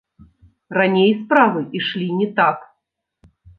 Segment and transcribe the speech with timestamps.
[0.77, 2.57] Раней справы ішлі не так.